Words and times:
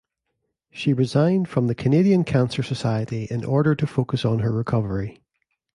She 0.71 0.93
resigned 0.93 1.47
from 1.47 1.67
the 1.67 1.75
Canadian 1.75 2.23
Cancer 2.23 2.63
Society 2.63 3.25
in 3.29 3.45
order 3.45 3.75
to 3.75 3.85
focus 3.85 4.25
on 4.25 4.39
her 4.39 4.51
recovery. 4.51 5.21